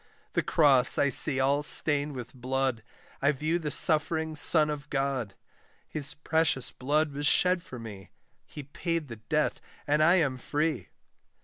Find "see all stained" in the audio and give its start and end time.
1.09-2.15